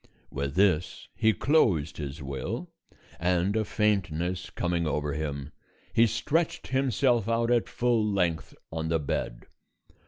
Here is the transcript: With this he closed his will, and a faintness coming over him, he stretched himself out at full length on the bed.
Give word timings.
With 0.31 0.55
this 0.55 1.09
he 1.13 1.31
closed 1.31 1.97
his 1.97 2.23
will, 2.23 2.71
and 3.19 3.55
a 3.55 3.63
faintness 3.63 4.49
coming 4.49 4.87
over 4.87 5.13
him, 5.13 5.51
he 5.93 6.07
stretched 6.07 6.69
himself 6.69 7.29
out 7.29 7.51
at 7.51 7.69
full 7.69 8.03
length 8.03 8.55
on 8.71 8.87
the 8.89 8.97
bed. 8.97 9.45